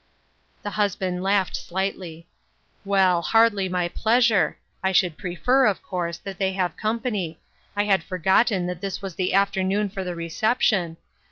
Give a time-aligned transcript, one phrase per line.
[0.63, 2.27] The husband laughed slightly."
[2.85, 7.39] Well, hardly my pleasure; I should prefer, of course, that they have company.
[7.75, 10.97] I had forgotten that this was the afternoon for the reception.